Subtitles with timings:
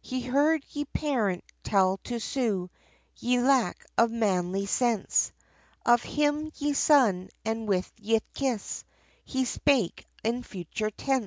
[0.00, 2.70] He heard ye Parent, tell to Sue,
[3.16, 5.30] Ye lack of manly sense,
[5.84, 8.86] Of him, ye son, and with ye kiss,
[9.26, 11.22] He spake in future tense.